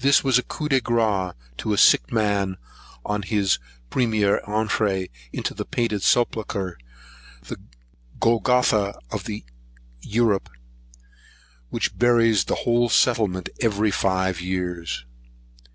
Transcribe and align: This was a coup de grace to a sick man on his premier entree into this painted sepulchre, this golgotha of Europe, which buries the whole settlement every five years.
This 0.00 0.22
was 0.22 0.36
a 0.36 0.42
coup 0.42 0.68
de 0.68 0.82
grace 0.82 1.32
to 1.56 1.72
a 1.72 1.78
sick 1.78 2.12
man 2.12 2.58
on 3.06 3.22
his 3.22 3.58
premier 3.88 4.42
entree 4.46 5.08
into 5.32 5.54
this 5.54 5.66
painted 5.70 6.02
sepulchre, 6.02 6.76
this 7.40 7.56
golgotha 8.20 9.00
of 9.10 9.26
Europe, 10.02 10.50
which 11.70 11.96
buries 11.96 12.44
the 12.44 12.54
whole 12.66 12.90
settlement 12.90 13.48
every 13.58 13.90
five 13.90 14.42
years. 14.42 15.06